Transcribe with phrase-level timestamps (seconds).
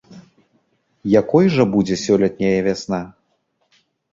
[1.21, 3.01] Якой жа будзе сёлетняя вясна?